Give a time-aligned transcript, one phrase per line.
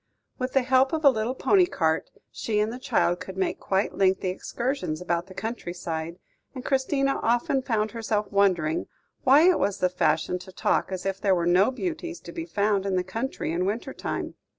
[0.39, 3.93] With the help of a little pony cart, she and the child could make quite
[3.93, 6.17] lengthy excursions about the country side,
[6.55, 8.87] and Christina often found herself wondering
[9.25, 12.45] why it was the fashion to talk as if there were no beauties to be
[12.47, 14.33] found in the country in winter time.